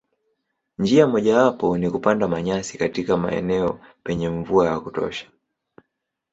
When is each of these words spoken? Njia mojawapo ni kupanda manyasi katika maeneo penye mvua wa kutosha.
Njia 0.77 1.07
mojawapo 1.07 1.77
ni 1.77 1.89
kupanda 1.91 2.27
manyasi 2.27 2.77
katika 2.77 3.17
maeneo 3.17 3.79
penye 4.03 4.29
mvua 4.29 4.71
wa 4.71 4.81
kutosha. 4.81 5.31